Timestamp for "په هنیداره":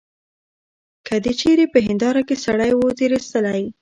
1.73-2.21